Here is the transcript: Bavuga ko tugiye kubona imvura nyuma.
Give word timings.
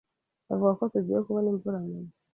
Bavuga 0.49 0.71
ko 0.79 0.83
tugiye 0.93 1.19
kubona 1.25 1.47
imvura 1.53 1.77
nyuma. 1.89 2.09